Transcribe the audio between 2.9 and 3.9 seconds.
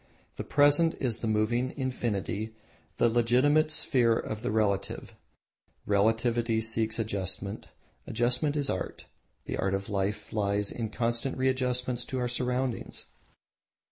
the legitimate